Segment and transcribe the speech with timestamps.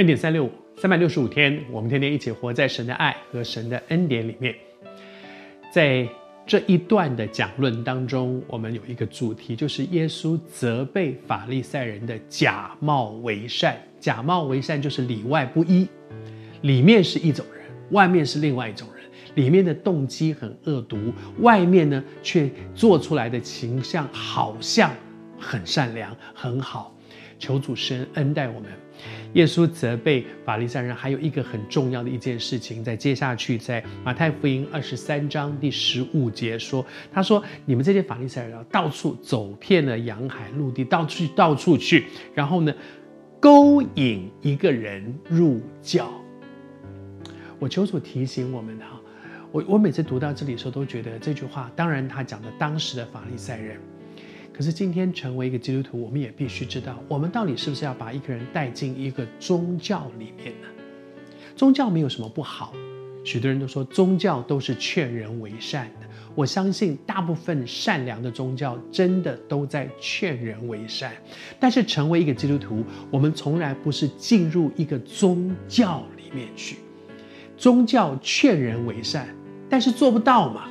[0.00, 4.54] 恩典三六五，三百六十五天，我们天天一起活在神的爱和神的恩典里面。
[5.70, 6.08] 在
[6.46, 13.76] 这一段的讲论当中，我们有一个主题，就是耶稣责备法利赛人的假冒为善。
[13.98, 15.86] 假冒为善就是里外不一，
[16.62, 19.04] 里面是一种人，外面是另外一种人。
[19.34, 20.96] 里面的动机很恶毒，
[21.40, 24.90] 外面呢却做出来的形象好像
[25.38, 26.96] 很善良很好。
[27.38, 28.70] 求主神恩待我们。
[29.34, 42.74] 耶稣责备法利赛人，还有一个很重要的一件事情，在接下去，在马太福音二十三章第十五节说：“他说，你们这些法利赛人啊，到处走遍了洋海陆地，到处到处去，然后呢，
[43.38, 46.10] 勾引一个人入教。”
[47.60, 49.00] 我求主提醒我们哈，
[49.52, 53.78] 我我每次读到这里的时候，都觉得这句话，当然他讲的当时的法利赛人。
[54.60, 60.68] 可是今天成为一个基督徒，我们也必须知道，我们到底是不是要把一个人带进一个宗教里面呢？
[61.56, 62.74] 宗教没有什么不好，
[63.24, 66.06] 许多人都说宗教都是劝人为善的。
[66.34, 71.14] 我相信大部分善良的宗教真的都在劝人为善。
[71.58, 76.76] 但是成为一个基督徒，我们从来不是进入一个宗教里面去。
[77.56, 79.26] 宗教劝人为善，
[79.70, 80.68] 但是做不到嘛。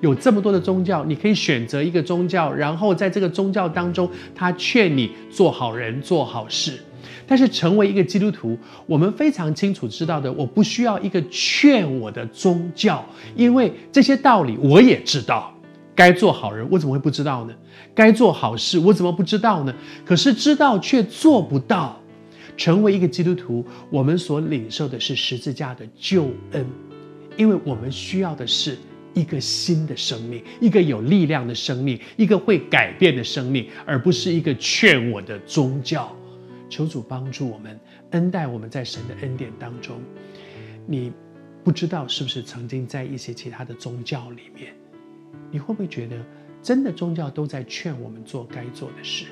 [0.00, 6.78] 有这么多的宗教，你可以选择一个宗教，然后在这个宗教当中，他劝你做好人、做好事。
[7.26, 15.52] 但是成为一个基督徒，我们非常清楚知道的，我不需要一个劝我的宗教，因为这些道理我也知道。
[15.94, 17.54] 该做好人，我怎么会不知道呢？
[17.94, 19.74] 该做好事，我怎么不知道呢？
[20.04, 21.98] 可是知道却做不到。
[22.56, 26.64] 成为一个基督徒，我们所领受的是十字架的救恩，
[27.36, 28.78] 因为我们需要的是。
[29.16, 36.14] 一个新的生命，一个有力量的生命，一个会改变的生命，而不是一个劝我的宗教。
[36.68, 40.02] 求主帮助我们，恩待我们在神的恩典当中。
[40.86, 41.10] 你
[41.64, 44.74] 不知道是不是曾经在一些其他的宗教里面？
[45.50, 46.16] 你会不会觉得
[46.62, 49.24] 真的宗教都在劝我们做该做的事？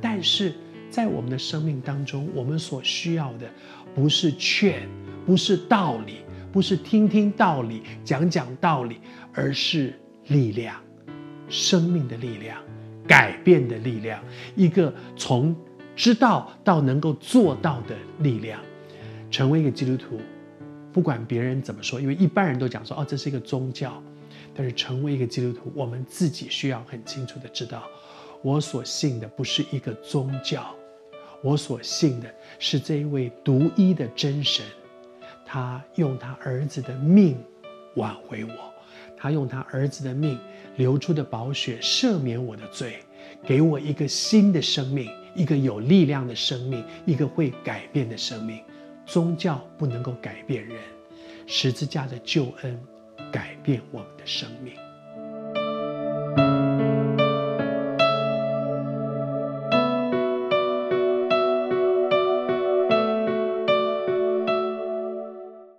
[0.00, 0.54] 但是
[0.88, 3.50] 在我们的生命当中，我们所需要的
[3.94, 4.88] 不是劝，
[5.26, 6.23] 不是道理。
[6.54, 9.00] 不是听听道理、讲讲道理，
[9.32, 9.92] 而是
[10.28, 10.80] 力量，
[11.48, 12.62] 生命的力量，
[13.08, 14.22] 改变的力量，
[14.54, 15.52] 一个从
[15.96, 18.60] 知道到能够做到的力量。
[19.32, 20.20] 成为一个基督徒，
[20.92, 24.00] 不管别人怎么说，因为一般人都讲说哦，这是一个宗教。
[24.54, 27.82] 但是成为一个基督徒，我们自己需要很清楚的知道，
[28.42, 30.72] 我所信的不是一个宗教，
[31.42, 34.64] 我所信的是这一位独一的真神。
[35.54, 37.38] 他用他儿子的命
[37.94, 38.74] 挽回我，
[39.16, 40.36] 他用他儿子的命
[40.78, 42.98] 流出的宝血赦免我的罪，
[43.44, 48.64] 给我一个新的生命，一个有力量的生命，一个会改变的生命。
[49.06, 50.76] 宗教不能够改变人，
[51.46, 52.76] 十字架的救恩
[53.30, 54.74] 改变我们的生命。